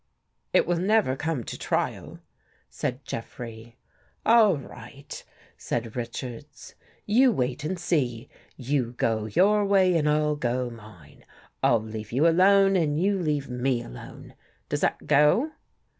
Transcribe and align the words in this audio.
"It 0.53 0.65
will 0.65 0.79
never 0.79 1.15
come 1.15 1.43
to 1.43 1.59
trial," 1.59 2.21
said 2.71 3.05
Jeffrey." 3.05 3.77
All 4.25 4.57
right," 4.57 5.23
said 5.59 5.95
Richards." 5.95 6.73
You 7.19 7.31
wait 7.31 7.63
and 7.63 7.77
see. 7.79 8.27
lYou 8.59 8.93
go 8.97 9.25
your 9.27 9.63
way 9.63 9.95
and 9.95 10.09
I'll 10.09 10.35
go 10.35 10.71
mine. 10.71 11.23
I'll 11.61 11.83
leave 11.83 12.11
you 12.11 12.27
alone 12.27 12.75
and 12.75 12.99
you 12.99 13.19
leave 13.19 13.47
me 13.47 13.83
alone. 13.83 14.33
Does 14.69 14.81
that 14.81 15.05
go? 15.05 15.51